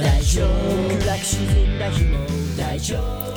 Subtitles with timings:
[0.00, 1.06] 大丈夫。
[1.06, 2.18] 楽しんだ日も
[2.56, 3.30] 大丈夫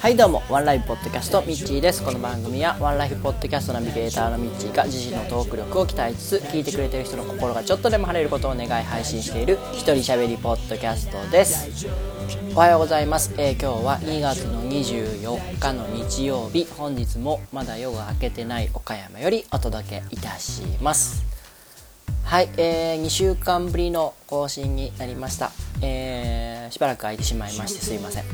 [0.00, 0.42] はいどうも。
[0.48, 2.02] ワンライフポッドキャストミッチーです。
[2.02, 11.86] この番組はワンライフポッドキャストナビゲーターのミッチーが自身のトーク力を鍛えつつ聞いてくれてる人の心がちょっとでも晴れることを願い配信している一人喋りポッドキャストです。
[12.52, 16.66] おはようございます、えー、今日は2月の24日の日曜日。
[16.76, 21.27] 本日もまだ夜が明けてない岡山よりお届けいたします。
[22.28, 25.50] はい、えー、2週間ぶりの更新になりました、
[25.80, 28.24] えー、しばらく空いてしまいましてすいません。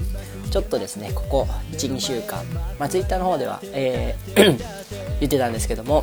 [0.50, 2.44] ちょっとですねここ12週間、
[2.76, 4.58] まあ、Twitter の方では、えー
[5.20, 6.02] 言ってたんですけども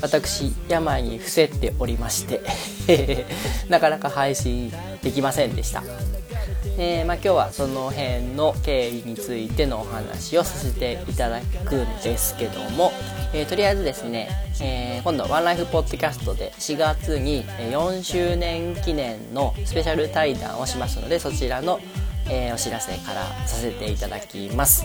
[0.00, 2.40] 私病に伏せておりまして
[3.68, 5.82] なかなか配信できませんでした。
[6.78, 12.92] えー、まあ、今日はその辺の経緯についてのお話をさせていただくんですけども、
[13.34, 14.28] えー、とりあえずですね、
[14.60, 21.80] えー、今度ワンライフポッドキャストで4月に4周年記念のスペシャル対談をしますのでそちらの、
[22.28, 24.84] えお知らせからさせていただきます、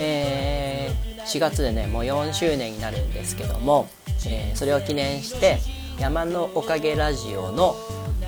[0.00, 0.90] え
[1.24, 3.88] 4月でねもう4周年になるんですけども、
[4.26, 5.58] えそれを記念して
[6.00, 7.76] 山のおかげラジオの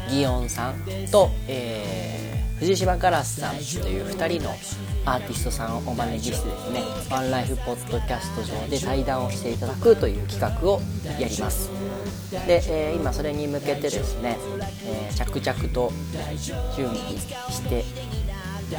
[0.08, 0.74] 祇園さん
[1.11, 2.20] と、え
[2.61, 4.55] 藤島ガラスさんという2人の
[5.04, 10.80] アーティストさんをお招きしてですねワンライフポッドキャスト上で対談をしていただくという企画を
[11.18, 11.70] やります。
[12.46, 14.36] で、えー、今それに向けてですね、
[14.84, 15.90] えー、着々と
[16.76, 16.96] 準備
[17.50, 17.84] して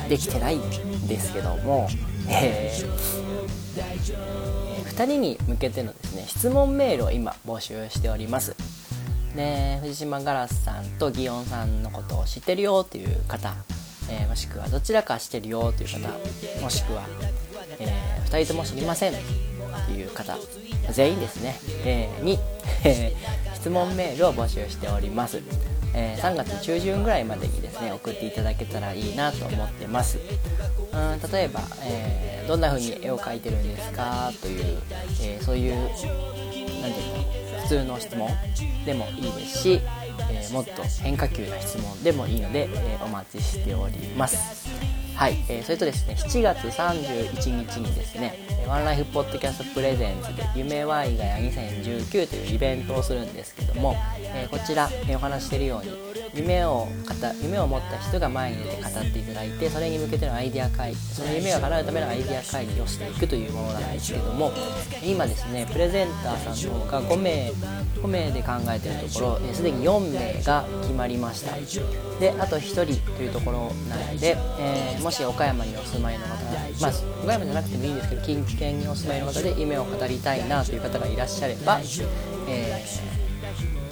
[0.08, 1.90] できてないんですけども、
[2.30, 2.88] えー、
[4.86, 8.56] 2人に向けてのですね質問メールを今募集しております。
[9.36, 13.54] で藤島ガラスさんと祇園さんのことを知ってるよっていう方、
[14.12, 16.10] えー、もしくはどちらか知ってるよっていう方
[16.62, 17.08] もしくは、
[17.80, 19.16] えー、2人とも知りませんっ
[19.88, 20.38] ていう方
[20.92, 22.38] 全員ですね、えー、に、
[23.56, 25.42] 質問メールを募集しております、
[25.94, 30.18] え3月中旬ぐらいまでにですね送っていただけたらいいなと思ってます。
[30.18, 34.82] うん例えば、えどんな風に絵を描いてるんですかという、
[35.22, 35.76] えそういう
[36.82, 38.30] 何て言うの普通の質問
[38.86, 39.82] でもいいですし、
[40.30, 44.70] えー、もっと変化球な質問でもいいので、えー、お待ちしております。
[45.16, 55.92] はい、えー、それとですね7月31日にですねワンライフポッドキャストプレゼンツで夢ワイガヤ2019というイベントをするんですけども、えこちら、えお話しているように
[56.34, 56.88] 夢を
[57.42, 64.52] 夢を持った人が前に出て語っていただいてそれに向けてのアイデア会議その夢が叶うためのアイデア会議をしていくというものなんですけども
[65.04, 67.52] 今ですねプレゼンターさんの方が5名
[68.02, 71.52] 5名で考えてるところすでに4名が決まりました。
[72.20, 76.32] であと1人というところなので、えー、もし岡山にお住まいの方
[76.80, 76.92] まあ
[77.24, 81.80] 岡山じゃなくてもいいんですけど近県にお住まいの方で夢を語りたいなという方がいらっしゃれば、
[82.48, 83.21] えー、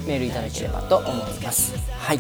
[0.10, 1.76] メールいただければと思います。
[1.92, 2.18] はい。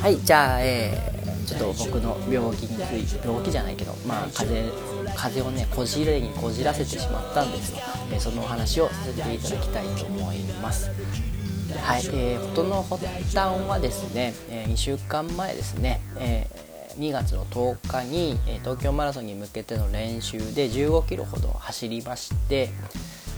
[0.00, 7.78] はいじゃあ、えー、ちょっと僕の病気について病気じゃないけどまあ風邪風邪をねこじれにこじらせてしまったんですよ、
[8.12, 10.90] えー、そのお話をさせていただきたいと思います。
[11.82, 22.70] はい、えー、事の発端はですね、えー、2週間前ですね、えー、2月の10日に、え東京マラソンに向けての練習で15キロほど走りまして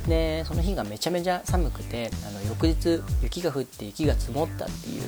[0.09, 5.03] でその日がめちゃめちゃ寒くてあの翌日雪が降って雪が積もったっていう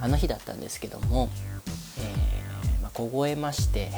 [0.00, 1.28] あの日だったんですけども、
[1.98, 3.90] えーまあ、凍えまして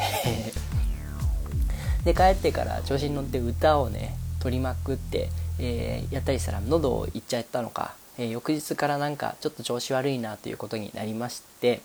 [2.05, 11.81] で帰ってから調子に乗って歌をね取りまくって、えー、やったりしたら喉をいっちゃったのか、えー、翌日からなんかちょっと調子悪いなということになりまして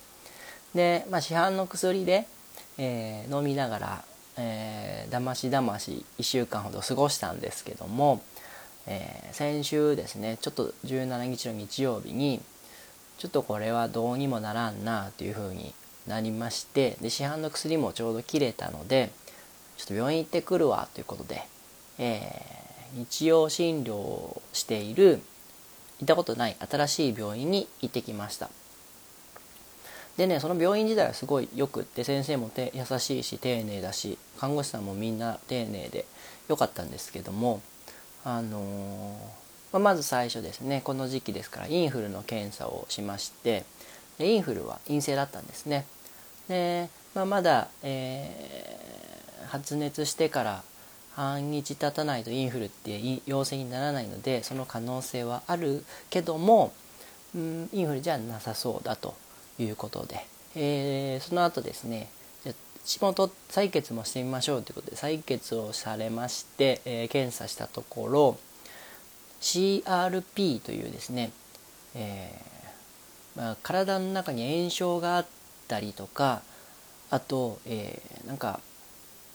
[0.74, 2.26] で、まあ、市販の薬で、
[2.76, 4.04] え、飲みながら、
[4.36, 8.20] えー、だましだまし1週間ほど過ごしたんですけども、
[8.90, 12.40] えー、先週ですねちょっと17日の日曜日に
[13.18, 15.74] ちょっとこれはどうにもならんなというふうに
[16.06, 19.10] なりましてで市販の薬もちょうど切れたので
[19.76, 21.42] ちょっと病院行ってくるわということで、
[21.98, 25.20] えー、日曜診療をしている
[26.00, 28.48] 行ったことない新しい病院に行ってきました。
[30.16, 36.06] でねその病院自体はすごいよくって先生もて優しいし丁寧だし看護師さんもみんな丁寧で
[36.48, 37.62] よかったんですけども
[38.24, 39.16] あの、
[39.72, 43.64] まあ、まず最初ですねこの時期ですからインフルの検査をしまして
[44.18, 45.86] でインフルは陰性だったんですね。
[46.48, 48.88] で、まあ、まだ、えー
[49.48, 50.62] 発熱してから
[51.14, 56.72] 半日経たないとインフルって陽性にならないのでその可能性はあるけども、
[57.34, 59.14] うん、インフルじゃなさそうだと
[59.58, 62.08] いうことで、えー、その後ですね
[62.84, 68.38] 血もと採血もしてみましょうということで採血をされまして、えー、検査したところ
[69.40, 71.32] CRP というですね、
[71.94, 75.26] えーまあ、体の中に炎症があっ
[75.68, 76.42] たりとか
[77.10, 78.60] あと、えー、なんか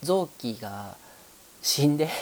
[0.02, 0.96] 臓器が
[1.62, 2.08] 死んで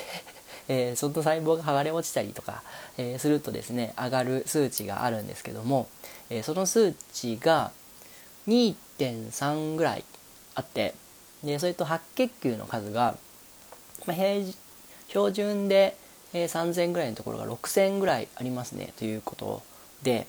[0.68, 2.62] えー、その細胞が剥がれ落ちたりとか、
[2.96, 5.88] えー、するとですね上がる数値があるんですけども、
[6.30, 7.72] えー、その数値が
[8.46, 10.04] 2.3ぐらい
[10.54, 10.94] あって
[11.44, 13.16] でそれと白血球の数が、
[14.06, 14.44] まあ、平
[15.08, 15.96] 標準で、
[16.32, 19.62] えー、3000ぐらいのところが6000ぐらいありますねということ
[20.02, 20.26] で。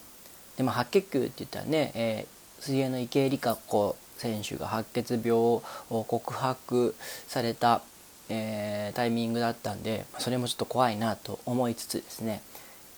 [0.57, 6.95] で、まあ、白血球って言ったらね、えー、水泳の池江璃花子選手が白血病を告白
[7.27, 7.81] された、
[8.29, 12.41] えー、タイミングだったんでそれもちょっと怖いなと思いつつですね、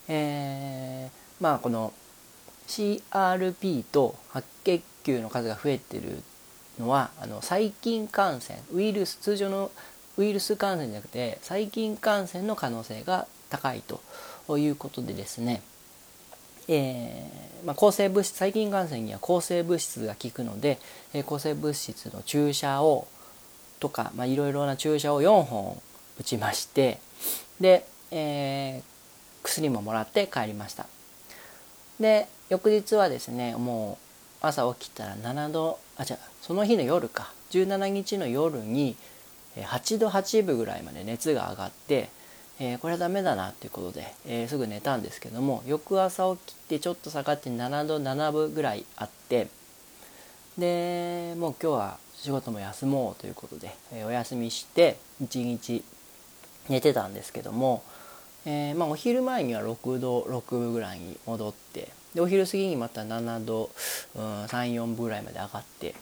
[0.08, 1.92] えー、まあこの
[2.68, 6.22] CRP と白血球の数が増えてる
[6.78, 9.70] のはあの細菌感染ウイルス通常の
[10.16, 15.62] ウイルス感染じゃなくて細菌感染の可能性が高いということでですね。
[16.68, 20.78] えー、まあ、抗生物質細菌感染には抗生物質が効くので、
[21.14, 23.06] えー、抗生物質の注射を
[23.78, 25.80] とか、いろいろな注射を4本
[26.18, 26.98] 打ちまして
[27.60, 28.82] で、えー、
[29.44, 30.86] 薬ももらって帰りました。
[32.00, 34.05] で翌日はですねもう
[34.40, 37.32] 朝起きたら7度あじゃその日の夜か。
[37.50, 38.96] 17日の夜に
[39.56, 42.10] 8度8分ぐらいまで熱が上がって
[42.58, 49.48] えー、これはダメだなっていうことで、えー、すぐ寝たんですけども翌朝起きてちょっと下がって7度7分ぐらいあって
[50.56, 55.84] でもう今日は仕事も休もうということで、えー、お休みして一日
[56.70, 57.84] 寝てたんですけども、
[58.46, 63.70] えまあ、お昼前には6度6分ぐらいに戻ってでお昼過ぎにまた7度、
[64.16, 65.94] うん、34分ぐらいまで上がって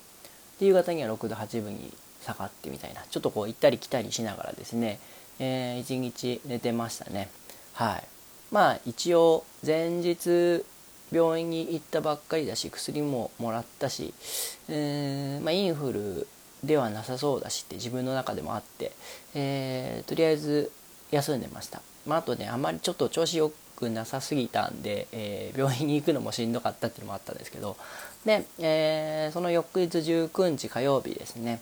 [0.59, 1.93] で夕方には6度8分に
[2.25, 4.99] 下がってみたいなちょっとこう行ったり来たりしながらですね
[5.39, 7.29] えー、1日寝てましたね。
[7.73, 8.05] はい。
[8.51, 10.65] まあ一応前日
[11.11, 14.15] 病院に行ったばっかりだし薬ももらったし、
[14.69, 16.29] えー、まあ、インフル
[16.63, 18.93] ではなさそうだしって自分の中でもあって、
[19.35, 20.71] えー、とりあえず
[21.11, 27.77] 休んでました、まあ、あとねあまりちょっと調子よくなさすぎたんで、えー、病院に行くのもしんどかったっていうのもあったんですけど
[28.25, 31.61] で、えその翌日19日火曜日ですね、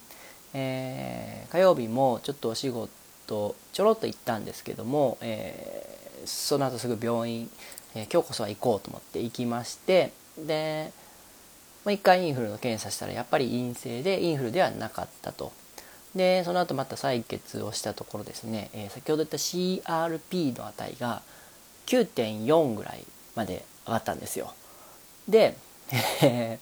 [0.55, 5.85] え火曜日もちょっとお仕事ちょろっと行ったんですけども、え、
[6.25, 7.51] その後すぐ病院、
[7.95, 10.93] え、今日こそは行こうと思って行きましてで、
[11.85, 15.53] まあ、1回インフルの検査したらやっぱり陰性でインフルではなかったと。
[16.15, 21.23] でその後また採血をしたところですね、えー、先ほど言った CRP の値が
[21.87, 24.55] 9.4ぐらいまで上がったんですよ。
[25.29, 25.57] で、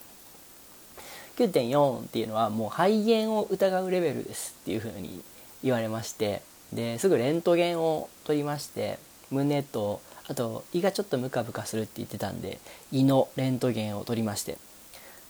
[1.37, 5.23] 9.4っていうのはもう肺炎を疑うレベルですっていうふうに
[5.63, 8.99] 言われましてですぐレントゲンを取りまして
[9.31, 12.61] 胸とあと胃がちょっとムカムカするって言ってたんで
[12.93, 14.59] 胃のレントゲンを取りまして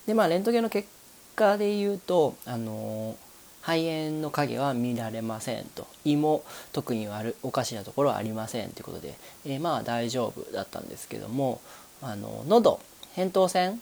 [0.06, 0.88] でまあレントゲンの結
[1.36, 3.16] 果で言うとあの
[3.60, 5.86] 肺炎の影は見られませんと。
[6.04, 9.14] 胃も特に悪おかしなところはありませんということで、
[9.44, 11.60] えー、まあ大丈夫だったんですけども
[12.02, 12.80] あの喉
[13.16, 13.80] 扁桃腺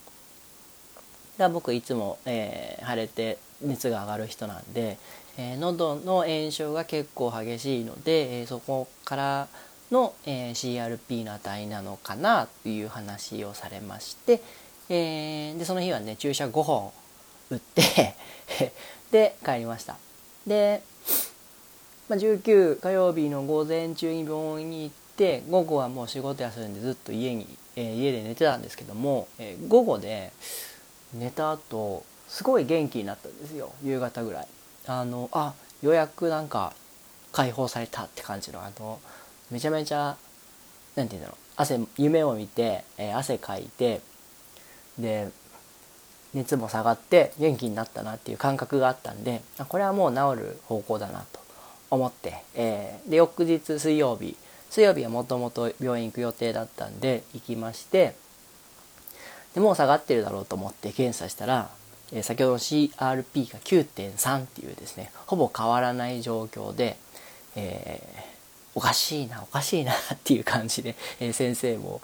[1.39, 4.99] が僕いつも、えー、腫れて熱が上がる人なんで、
[5.37, 9.49] えー、喉の炎症が結構激しいので、えー、そこから
[9.91, 14.43] の、え、CRP の値なのかなという話をされまして、
[14.91, 16.91] え、でその日はね注射5本
[17.51, 18.15] 打って
[19.11, 19.97] で帰りました。
[20.47, 20.83] で、
[22.09, 27.47] まあ、19火曜日の午前中に病院に行って午後はもう仕事休んでずっと家に、
[27.77, 30.33] えー、家で寝てたんですけども、えー、午後で
[31.15, 33.73] 寝た後すごい元気になったんですよ。
[33.83, 34.49] 夕方ぐらい。
[34.87, 36.73] あのあようやくなんか
[37.33, 39.01] 解放されたって感じのあの
[39.51, 40.17] めちゃめちゃ
[40.97, 41.39] 何て言うんだろう。
[41.57, 44.01] 汗夢を見て、えー、汗かいて
[44.99, 45.31] で
[46.35, 51.41] 熱も下がって元気になったなっていう感覚があったんでこれはもう治る方向だなと
[51.91, 54.37] 思って、えー、で翌日水曜日
[54.71, 58.15] 水曜日はもともと病院行く予定だったんで行きまして
[59.55, 61.71] でもう下がってるだろうと思って検査したら、
[62.13, 66.99] えー、先ほどの CRP が9.3っていうですねほぼ変わらない状況で、
[67.57, 68.28] えー、
[68.79, 72.01] おかしいなおかしいなっていう感じで、え、先生も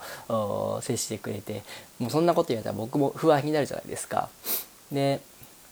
[0.83, 1.63] 接してくれて
[2.01, 4.29] もうそんなこと言われたら僕も不安になるじゃないですか。
[4.91, 5.21] で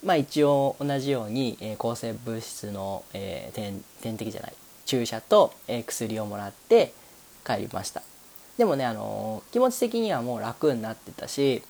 [0.05, 4.55] まあ一応同じように、え、抗生物質の、えー、点点滴じゃない
[4.87, 6.93] 注射と、え、薬をもらって
[7.45, 8.03] 帰りました
[8.57, 11.63] でもね、あの気持ち的にはもう楽になってたし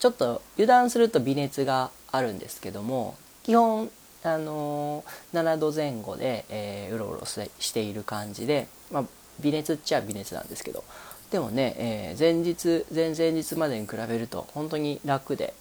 [0.00, 3.88] ちょっと油断すると微熱があるんですけども基本
[4.24, 9.04] あの7度前後で、えー、うろうろしている感じで、まあ、
[9.40, 10.82] 微熱っちゃ微熱なんですけど
[11.30, 15.52] でもね、えー、前日前々日までに比べると本当に楽で、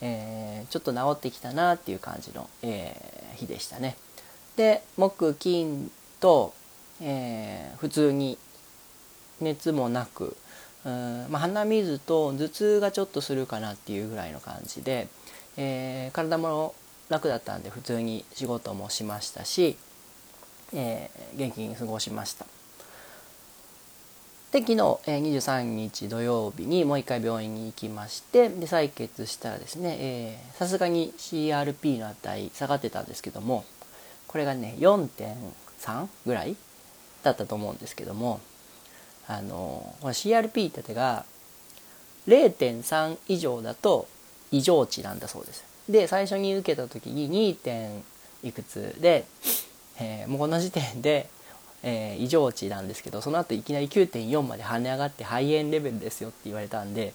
[0.00, 2.96] えー、ちょっと治ってきたなっていう感じの、え、
[3.36, 3.96] 日でしたね。
[4.56, 6.52] で木金と、
[7.00, 8.38] え、普通に
[9.40, 10.36] 熱もなく
[10.84, 15.08] うんまあ、鼻水と頭痛がちょっとするかなっていうぐらいの感じで、
[15.56, 16.74] えー、体も
[17.08, 19.76] 楽だったんで普通に仕事もしましたし、
[20.72, 22.46] えー、元気に過ごしました
[24.52, 33.64] で昨日、えー、23日土曜日にもう一回病院に行きましてで採血したらですねさすがに CRP の値下がってたんですけども
[34.28, 36.56] これがね4.3ぐらい
[37.22, 38.40] だったと思うんですけども
[39.26, 41.24] あの CRP って手が
[42.28, 44.06] 0.3以上だと
[44.50, 45.73] 異常値なんだそうです。
[45.88, 47.56] で最初に受けた時に 2.
[47.56, 48.02] 点
[48.42, 49.24] いくつで、
[50.00, 51.28] えー、もうこの時点で、
[51.82, 57.14] えー、異常値なんですけどその後いきなり9.4まで跳ね上がって肺炎レベルですよって言われたんで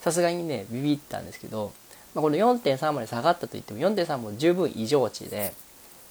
[0.00, 1.72] さすがにねビビったんですけど、
[2.14, 5.54] まあ、この4.3まで下がったといっても4.3も十分異常値で、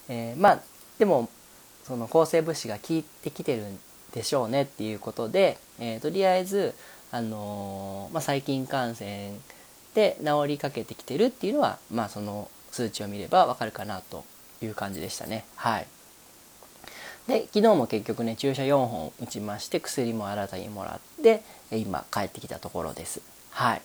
[0.10, 0.62] えー、まあ
[1.00, 1.30] でも
[1.84, 3.80] その抗生物質が効いてきてるん
[4.14, 6.74] でしょうねっていうことで、えー、とりあえず、
[7.12, 9.32] あのー、まあ、細菌感染
[9.94, 14.26] で治りかけてきてるっていうのは、まあ、その数値を見ればわかるかなと
[14.62, 15.46] いう感じでしたね。
[15.56, 15.88] はい、
[17.28, 23.22] で昨日も結局ね注射4本打ちまして薬も新たにもらって今帰ってきたところです。
[23.52, 23.82] はい、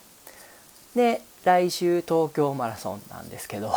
[0.97, 3.73] で来週東京マラソンなんですけど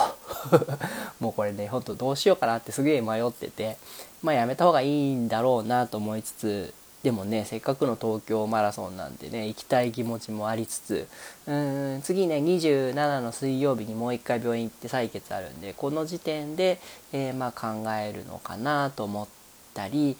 [1.19, 3.77] もうこれねほんとどうしようかなってすげえ迷ってて
[4.21, 6.73] まあやめた方がいいんだろうなと思いつつ
[7.03, 11.07] でもねせっかくの東京マラソンなんでね行きたい気持ちもありつつ
[11.47, 16.79] うん次ね27の水曜日にもう一回病院行って採血あるんでこの時点で、
[17.11, 19.27] えー、まあ考えるのかなと思っ
[19.73, 20.15] たり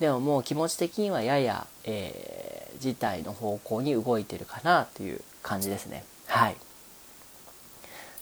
[0.00, 6.04] でももう気持ち的にはやや、えー、事態の方向に動いてるかなという感じですね。
[6.26, 6.56] はい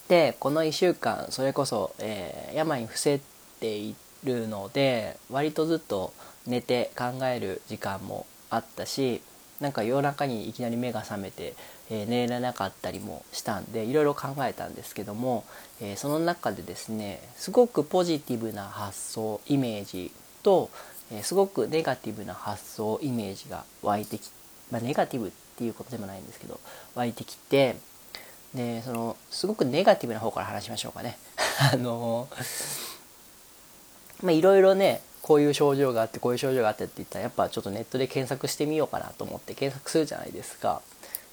[0.09, 3.21] でこの1週間それこそ、えー、病に伏せ
[3.59, 6.13] ているので割とずっと
[6.47, 9.23] 寝て考える時間もあったし
[9.61, 11.55] なんか夜中にいきなり目が覚めて、
[11.91, 15.45] えー、寝れなかったりもしたんでいろいろ考えたんですけども、
[15.81, 20.11] えー、その中でですねすごくポジティブな発想イメージ
[20.43, 20.71] と、
[21.13, 24.31] えー、すごくネガティブな発想イメージが湧いてき
[24.71, 26.59] まあ、ネガティブっていうことでもないんですけど
[26.95, 27.77] 湧いてきて
[28.55, 31.19] でそのすごくネガティブな方から話しましょうかね。
[31.73, 32.29] あの
[34.23, 40.83] まあいろいろねこういう症状があってこういう症状があってって言ったらやっぱちょっとネットで検索してみようかなと思って検索するじゃないですか。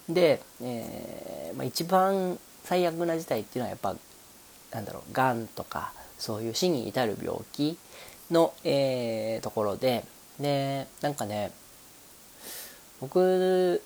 [0.07, 3.97] で、えー、まあ、一番最悪な事態っていうのはやっぱ
[4.71, 7.77] なんだろうがんとかそういう死に至る病気
[8.31, 10.05] の、えー、ところで。
[10.39, 11.51] でなんかね
[13.01, 13.83] 僕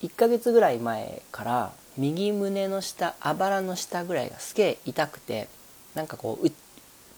[0.00, 5.48] 1ヶ月ぐらい前から右胸の下あばらの下ぐらいがすげえ痛くて
[5.94, 6.50] なんかこう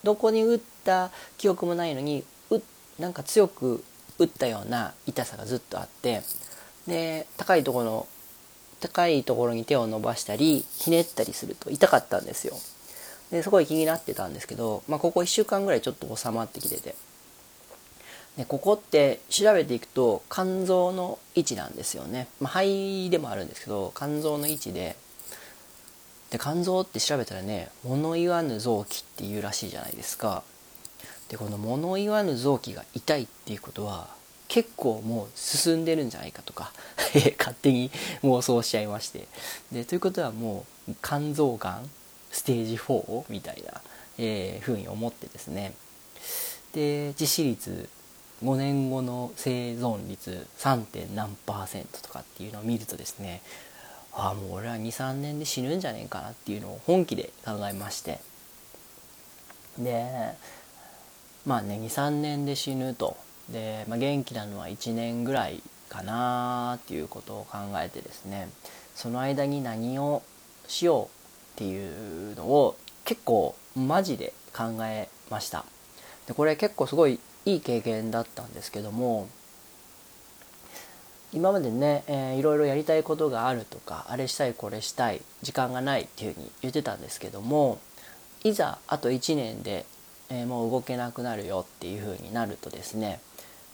[0.03, 2.61] どこに打ってた記憶もないのにう
[2.99, 3.85] なんか強く
[4.19, 6.23] 打ったような痛さがずっとあって
[6.87, 8.07] で高いところの
[8.81, 12.55] 高いところに手を伸ばしたりひねったりすると痛かったんですよ。
[13.31, 16.95] ですごい気になってたんですけど、まあ、ここ1週間ぐらいちょっと収まってきてて。
[18.37, 24.95] でここって調べていくと肝臓の位置なんですよね、まあ、肺でもあるんですけど肝臓の位置で
[26.31, 30.43] で肝臓って調べたらね物言わぬ臓器っていうらしいじゃないですか。
[31.29, 34.09] でこの物言わぬ臓器が痛いっていうことは
[34.49, 36.73] 結構もう進んでるんじゃないかとか
[37.39, 37.91] 勝手に
[38.23, 39.27] 妄想しちゃいまして
[39.73, 41.91] でということはもう肝臓がん
[42.31, 43.81] ステージ4みたいな、
[44.19, 45.75] えー、ふうに思ってですね
[46.73, 47.89] で致死率
[48.45, 50.85] 5年後の生存率 3.
[50.85, 53.41] 点何パーセントとかっていうのを見るとですね
[54.13, 58.21] ああもう俺は23年で死ぬんじゃねえかなっていうのを本気で考えまして
[59.79, 60.35] で
[61.47, 63.17] まあね23年で死ぬと。
[63.51, 68.49] で、まあ、元気なのは1年ぐらいかなっていうことを考えてですね。
[68.95, 70.23] その間に何を
[70.67, 71.09] しようっ
[71.57, 75.65] ていうのを結構マジで考えました。
[76.27, 79.29] でこれ結構すごいいい経験だったんですけども
[81.33, 87.79] 今までね、えー、いろいろやりたいことがあるとかあれしたいこれしたい時間がないっていうふうに言ってたんですけども
[88.43, 89.87] いざあと1年で、
[90.31, 93.21] えー、もう動けなくなるよっていうふうになるとですね、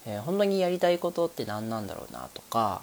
[0.05, 2.81] えー、本当にやりたいことって何なんだろうなとか、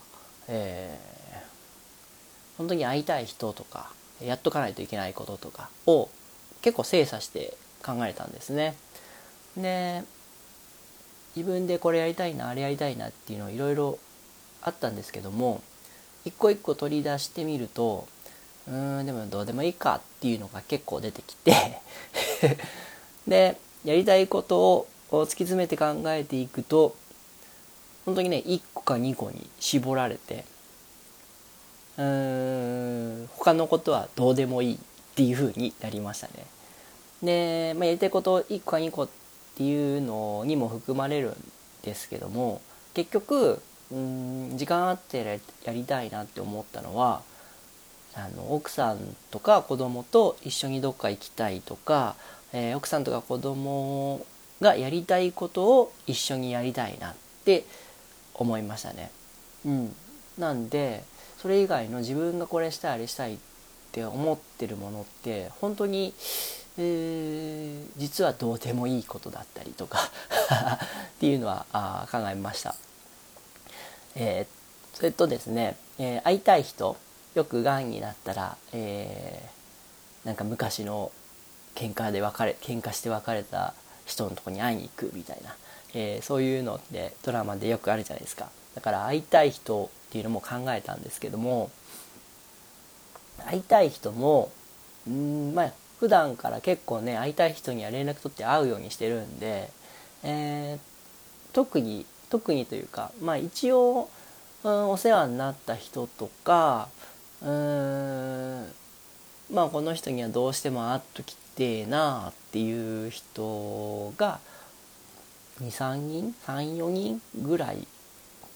[0.48, 3.90] えー、本当に会いたい人とか
[4.22, 6.08] やっとかないといけないこととかを
[6.62, 8.76] 結構精査して考えたんですね。
[9.56, 10.02] で
[11.36, 13.98] 自分でこれやりたいなあれやりたいなっていうのいろいろ
[14.62, 15.62] あったんですけども
[16.24, 18.06] 一個一個取り出してみると
[18.68, 21.80] うーんでもどうでもいいかっていうのが結構出てきて
[23.30, 26.96] でやりたいことを突き詰めて考えていくと
[28.04, 30.44] 本当にね1個か2個に絞られて
[31.96, 34.78] うーん他のことはどうでもいいっ
[35.14, 36.32] ていう風になりましたね。
[37.22, 39.08] で、まあ、やりたいこと1個か2個っ
[39.56, 42.60] ていうのにも含まれるんですけども
[42.94, 47.22] 結局うん時間あってやりたいなって思ったのは
[48.14, 48.98] あの奥さん
[49.30, 52.16] とか子供と一緒にどっか行きたいとか、
[52.52, 54.24] えー、奥さんとか子供
[54.60, 57.14] がやりたいことを一緒にやりたいなっ
[57.44, 57.64] て
[58.34, 59.10] 思いましたね。
[59.64, 59.94] うん、
[60.38, 61.04] なんで
[61.40, 63.38] それ以外の自分がこれしたいあれしたいっ
[63.92, 66.14] て思ってるものって本当に、
[66.78, 69.98] えー、実はどうでもいいことだったりとか
[71.16, 72.74] っていうのはあ考えました。
[74.16, 76.96] えー、それとですね、えー、会いたい人
[77.34, 81.12] よくがんになったら、えー、なんか昔の
[81.80, 83.72] 喧嘩で別れ喧嘩して別れた
[84.04, 85.54] 人のとこに会いに行くみたいな、
[85.94, 88.50] えー、そういうのってドラマでよくあるじゃないですか。
[88.74, 91.70] だから会いたい人っていうのも考えたんですけども
[93.46, 94.52] 会いたい人も
[95.08, 99.70] うんまあ普段から結構ね会いたい人には連絡取って会うようにしてるんで、
[100.22, 104.08] えー、特に特にというかまあ一応、
[104.62, 106.88] うん、お世話になった人とか
[107.42, 108.66] うん
[109.52, 114.40] まあこの人にはどうしても会っときてえなっていう人が
[115.62, 117.86] 23人34人ぐらい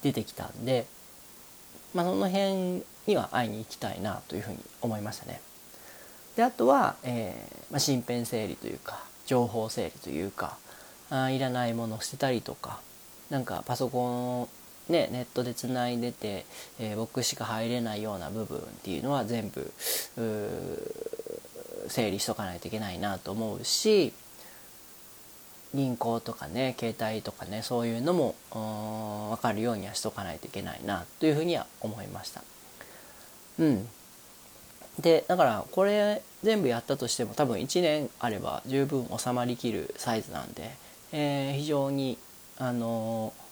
[0.03, 0.87] 出てきたんで、
[1.95, 5.41] まあ、その辺には会いに行きたいなというふうに思いましたね。
[6.37, 10.57] であとは、えーまあ、身辺整理というか情報整理というか
[11.11, 12.81] あいらないものを捨てたりとか
[13.31, 14.49] なんかパソコン
[14.89, 16.45] ね、ネットでつないでて、
[16.79, 19.73] えー、僕しか入れないような部分っていうのは全部
[21.89, 24.13] 整理しとかないといけないなと思うし
[25.75, 28.35] 銀行とかね携帯とかねそういうのも
[29.31, 32.43] 分かるようにはしとかないといけないなというふうには思いました。
[33.59, 33.89] うん、
[35.01, 40.71] でだからこれ全部やったとしても多分1年あれば十分収まりきるサイズなんで、
[41.13, 42.19] えー、非常に
[42.59, 43.45] あのー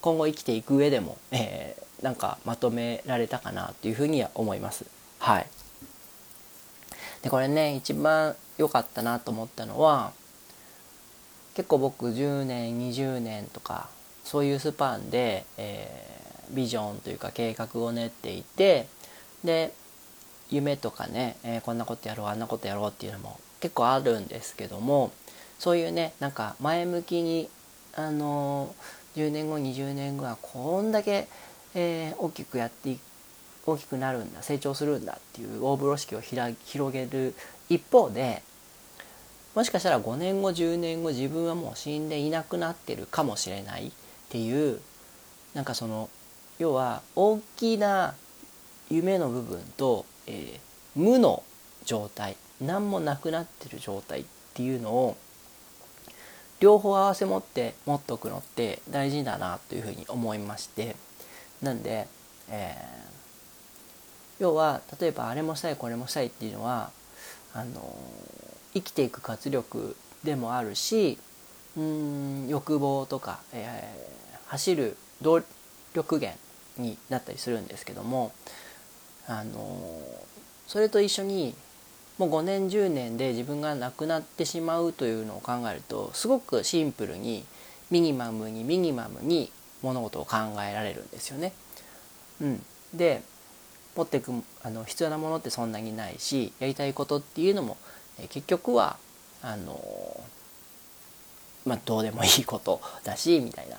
[0.00, 4.86] 今後生きていく上でも、えー、なんかまとめられたかなというふうには思います。
[5.18, 5.46] はい、
[7.22, 10.12] でこれね一番良かったなと思ったのは
[11.54, 13.88] 結構僕10年20年とか
[14.24, 18.86] そういうスパンで、えー、ビジョンというか計画を練っていて
[19.44, 19.72] で
[20.50, 25.12] 夢とかね、えー、こんなことやろうあんなことやろうっていうのも結構あるんですけども
[25.58, 27.48] そういうねなんか前向きに
[27.94, 31.26] あのー10年後20年後はこんだけ、
[31.74, 32.98] えー、大きくやってい
[33.70, 37.34] 大きくなるんだ成長するんだっていう大風呂敷を広げる
[37.68, 38.42] 一方で
[39.54, 43.90] もしかしたら5年後10年後自分はもう死んでいなくなってるかもしれないっ
[44.28, 44.80] ていう
[45.54, 46.08] なんかその
[46.58, 48.14] 要は大きな
[48.90, 50.60] 夢の部分と、えー、
[50.94, 51.42] 無の
[51.84, 55.16] 状態何もなくなってる状態っていうのを
[56.60, 60.96] 両方合わせ持って持っとくのって大事だなというふうに思いまして
[61.62, 62.08] なんで、
[62.50, 63.17] えー、
[64.38, 66.90] 要は例えばあれもしたいこれもしたいっていうのは
[67.54, 67.96] あの
[68.74, 71.18] 生きていく活力でもあるし
[71.76, 75.42] うん欲望とか、えー、走る動
[75.94, 76.38] 力源
[76.76, 78.32] になったりするんですけども
[79.26, 80.02] あの
[80.66, 81.54] それと一緒に
[82.18, 87.44] もう5年10年で自分が亡くなってしまうというのを考えるとすごくシンプルに
[87.90, 89.50] ミニマムにミニマムに
[89.82, 90.36] 物事を考
[90.68, 91.52] えられるんですよね。
[92.40, 93.22] うん、で
[93.98, 94.32] 持っていく
[94.62, 97.76] あの必要なものってそんなにないしやりたいことっていうのも、
[98.20, 98.96] え結局は
[99.42, 100.20] あの
[101.66, 103.76] まあどうでもいいことだしみたいな。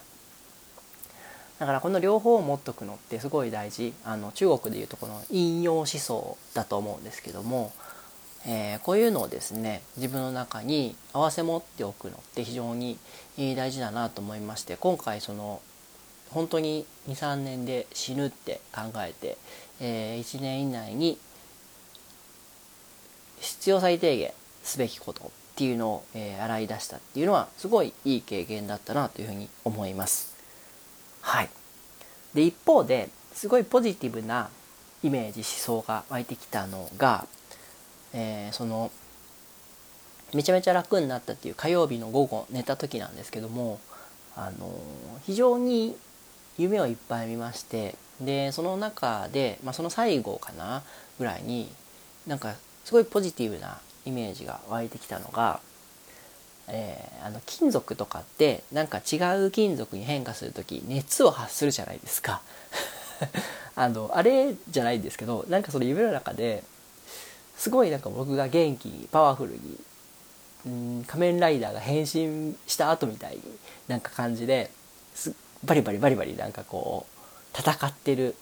[1.60, 7.74] だからこの両方を持っとくのってすごい大事あの中国でいうとこの引用思想だと思うんですけども
[8.46, 12.98] えー、こういうのをですね自分の中に合わせ持っておくのって非常に
[13.38, 15.62] 大事だなと思いまして今回その
[16.30, 19.38] 本当に23年で死ぬって考えて、
[19.80, 21.18] えー、1年以内に
[23.40, 30.36] 必要最低限すべきことっていうのを、えー、洗い出したっていうのはすごいいい経験だったなというふうに思います。
[31.22, 31.50] はい、
[32.34, 34.50] で一方ですごいポジティブな
[35.04, 37.28] イメージ思想が湧いてきたのが
[38.14, 38.92] えー、その
[40.34, 43.80] めちゃめちゃ楽になったっていう火曜日の午後寝た時なんですけども、
[44.36, 44.72] あの
[45.24, 45.96] 非常に
[46.60, 50.84] 夢をいっぱい見ましてでその中で、まあ、その最後かな
[51.18, 51.70] ぐらいに
[52.28, 55.62] なんかすごいポジティブなイメージが湧いてきたのが、
[56.68, 62.42] えー、あの金属とかってなんか違う金属に変化する時熱を発するじゃないですか。
[63.76, 66.64] あのあれじゃないんですけどなんかその夢の中で
[67.58, 69.80] すごいなんか僕が元気にパワフルに
[70.66, 70.70] う
[71.02, 73.42] ん仮面ライダーが変身した後みたいに
[73.88, 74.70] なんか感じで
[75.16, 75.34] す
[75.66, 77.06] バリバリバリバリなんかこ
[77.54, 78.36] う戦ってる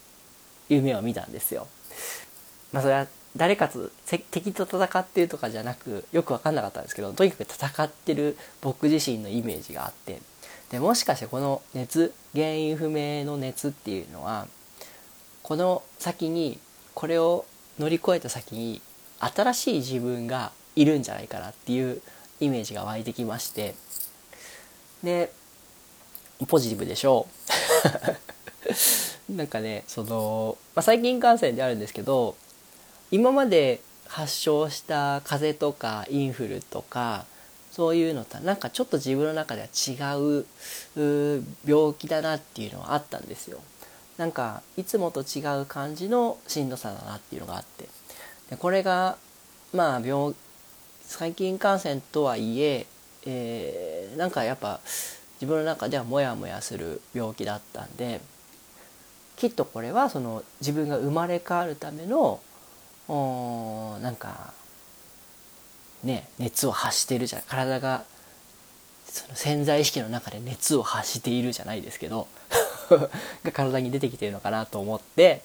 [0.70, 1.68] 夢を見たんですよ。
[2.72, 3.90] まあそれは誰かと
[4.32, 10.20] 敵と戦ってるとかじゃなくよく分かんなかったんですけどとにかく戦ってる僕自身のイメージがあって
[10.72, 14.48] でもしかしてこの熱原因不明の熱っていうのは
[15.44, 16.60] この先に
[16.94, 17.46] これを
[17.80, 18.82] 乗り越えた先に
[19.20, 22.02] 新しい自分がいるんじゃないかなっていう
[22.40, 23.76] イメージが湧いてきまして
[25.04, 25.32] で
[26.46, 27.28] ポジティブでしょ
[29.30, 32.36] う なんかねその、まあ、最近感染であるんですけど
[33.12, 37.26] 今まで発症した風邪とかインフルとか
[37.72, 40.46] そういうのとなんかちょっと自分の中では違う
[41.66, 43.60] 病気だなっていうのはあったんですよ。
[44.18, 47.88] なんかいつもと違う感じのしんどさだなっていうのがあって
[48.50, 49.18] でこれが
[49.74, 50.34] まあ病
[51.04, 52.88] 細菌感染とはいえ
[53.28, 54.80] えー、なんかやっぱ
[55.40, 58.22] 自分の中ではモヤモヤする病気だったんで
[59.36, 62.40] きっとこれはその自分が生まれ変わるための
[63.08, 64.54] おなんか
[66.04, 67.42] ね熱を発してるじゃん。
[67.44, 68.04] 体が
[69.06, 72.28] その潜在意識の中で熱を発しているじゃないですけど
[73.44, 75.42] が体に出てきてるのかなと思って。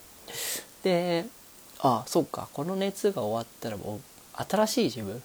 [0.82, 1.26] で
[1.78, 4.00] ああそうかこの熱が終わったらもう
[4.48, 5.22] 新しい自分。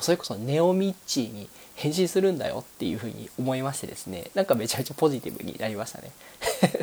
[0.00, 1.48] それこそネオミッチーに
[1.80, 6.12] 変身するんだよっていうふうに思いましてですねなんかめちゃめちゃポジティブになりましたね。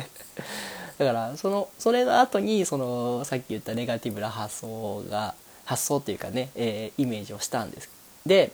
[0.98, 5.34] だからそのそれの後にそのさっき言ったネガティブな発想が
[5.64, 7.88] 発想っていうかね、えー、イメージをしたんです。
[8.26, 8.50] で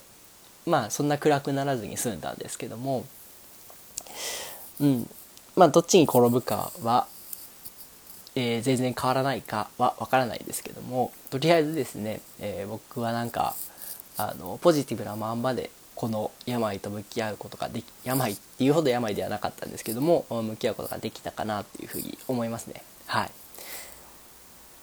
[0.67, 3.05] まあそんな暗くならずに済んだんですけども
[4.81, 5.09] うん。
[5.57, 7.07] まあどっちに転ぶかは、
[8.35, 13.55] えー、全然変わらないかはわからないですけどもとりあえずですね、えー、僕はなんか
[14.17, 22.83] あのポジティブなまんまでこの病と向き合うことができ病っていうほど病ではなかったんですけども向き合うことができたかなっていうふうに思いますね。
[23.07, 23.31] はい。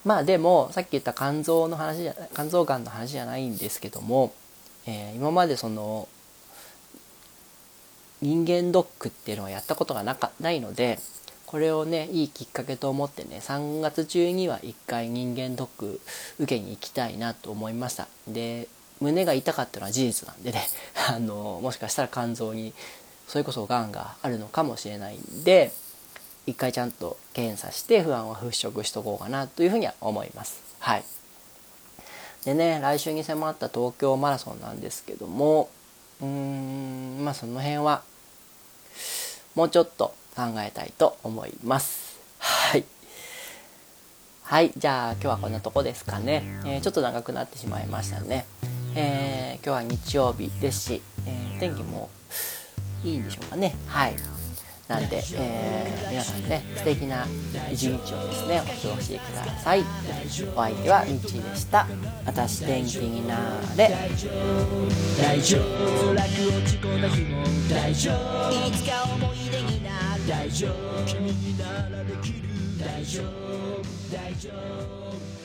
[0.04, 4.34] まあでもさっき言った肝臓の話じゃ肝臓がんの話じゃないんですけども、
[4.88, 6.08] えー、今までその
[8.22, 11.00] 人間ドックっていうのはやったことがなかないので
[11.46, 16.00] これをねいいきっかけと思ってね3月中には1回人間ドック
[16.40, 18.08] 受けに行きたいなと思いました。
[18.28, 18.68] で
[19.02, 20.66] 胸が痛かったのは事実なんでね
[21.10, 22.74] あのもしかしたら肝臓に
[23.28, 25.74] それこそがんがあるのかもしれないんで
[26.46, 30.62] 一回ちゃんと検査して不安を払拭しとこうかなというふうには思います。
[30.80, 31.04] はい、
[32.46, 35.70] でね来週に迫った東京マラソンなんですけども
[36.20, 38.04] うーんまあその辺は
[39.56, 42.20] もうちょっと考えたいと思います。
[42.40, 42.86] はい。
[44.44, 46.44] はい、じゃあ今日はこんなとこですかね。
[46.66, 48.46] えー、ちょっと長くなってしまいましたね。
[48.96, 52.10] えー、今日は日曜日ですし、えー、天気も
[53.04, 53.76] いいんでしょうかね。
[53.88, 54.16] はい。
[54.88, 57.26] なんで、えー、皆さんね素敵な
[57.72, 59.86] 一日をですねお過ごしください。
[60.54, 61.88] お相手はみちでした。
[62.26, 63.38] 私天気にな
[63.78, 63.90] れ。
[65.18, 65.64] 大丈夫。
[66.14, 68.52] 辛く落ち込んだ日も大丈夫。
[68.68, 70.28] いつか思い出になる。
[70.28, 71.06] 大丈夫。
[71.06, 72.50] 君にならできる。
[72.78, 73.26] 大丈夫。
[74.12, 75.41] 大丈夫。